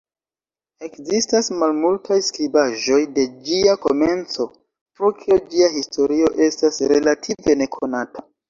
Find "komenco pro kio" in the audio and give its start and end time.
3.85-5.41